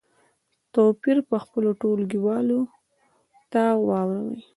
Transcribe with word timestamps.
توپیر 0.73 1.17
په 1.29 1.37
خپلو 1.43 1.69
ټولګیوالو 1.81 2.59
ته 3.51 3.63
واوروئ. 3.87 4.39